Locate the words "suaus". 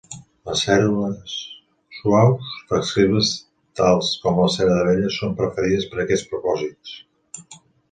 1.97-2.55